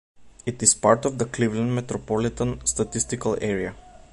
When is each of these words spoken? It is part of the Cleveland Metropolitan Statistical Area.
It 0.47 0.63
is 0.63 0.73
part 0.73 1.05
of 1.05 1.19
the 1.19 1.25
Cleveland 1.25 1.75
Metropolitan 1.75 2.65
Statistical 2.65 3.37
Area. 3.39 3.75